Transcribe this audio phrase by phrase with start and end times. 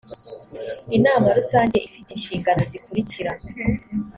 [0.97, 3.31] inama rusange ifite inshingano zikurikira